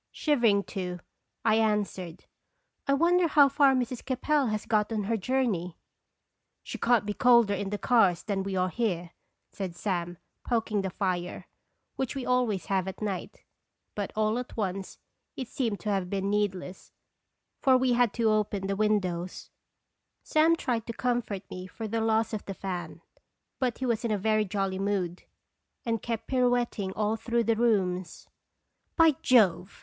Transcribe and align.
Shivering, 0.11 0.63
too, 0.63 0.99
I 1.45 1.57
answered," 1.57 2.25
I 2.87 2.95
wonder 2.95 3.27
how 3.27 3.47
far 3.47 3.75
Mrs. 3.75 4.03
Capel 4.03 4.47
has 4.47 4.65
got 4.65 4.91
on 4.91 5.03
her 5.03 5.15
journey."" 5.15 5.77
She 6.63 6.79
can't 6.79 7.05
be 7.05 7.13
colder 7.13 7.53
in 7.53 7.69
the 7.69 7.77
cars 7.77 8.23
than 8.23 8.41
we 8.41 8.55
are 8.55 8.69
here," 8.69 9.11
said 9.51 9.75
Sam, 9.75 10.17
poking 10.43 10.81
the 10.81 10.89
fire, 10.89 11.45
which 11.97 12.15
we 12.15 12.25
always 12.25 12.65
have 12.65 12.87
at 12.87 12.99
night; 12.99 13.43
but 13.93 14.11
all 14.15 14.39
at 14.39 14.57
once 14.57 14.97
it 15.35 15.47
seemed 15.47 15.79
to 15.81 15.91
have 15.91 16.09
been 16.09 16.31
needless, 16.31 16.91
for 17.59 17.77
we 17.77 17.93
had 17.93 18.11
to 18.15 18.31
open 18.31 18.65
the 18.65 18.73
268 18.73 18.73
"i)e 18.73 18.89
Kecorib 18.89 18.97
OTarb 18.97 19.01
toins." 19.03 19.13
windows. 19.13 19.49
Sam 20.23 20.55
tried 20.55 20.87
to 20.87 20.93
comfort 20.93 21.43
me 21.51 21.67
for 21.67 21.87
the 21.87 22.01
loss 22.01 22.33
of 22.33 22.43
the 22.45 22.55
fan; 22.55 23.01
but 23.59 23.77
he 23.77 23.85
was 23.85 24.03
in 24.03 24.09
a 24.09 24.17
very 24.17 24.45
jolly 24.45 24.79
mood, 24.79 25.25
and 25.85 26.01
kept 26.01 26.25
pirouetting 26.27 26.91
all 26.93 27.15
through 27.15 27.43
the 27.43 27.55
rooms. 27.55 28.27
"By 28.95 29.11
Jove!" 29.21 29.79